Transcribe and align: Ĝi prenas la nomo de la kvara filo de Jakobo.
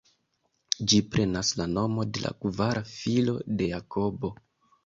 Ĝi 0.93 1.01
prenas 1.15 1.51
la 1.59 1.67
nomo 1.75 2.07
de 2.15 2.25
la 2.25 2.31
kvara 2.47 2.83
filo 2.97 3.37
de 3.61 3.69
Jakobo. 3.77 4.37